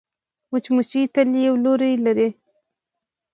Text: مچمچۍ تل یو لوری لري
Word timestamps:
مچمچۍ 0.51 1.03
تل 1.13 1.29
یو 1.45 1.55
لوری 1.63 1.93
لري 2.05 2.29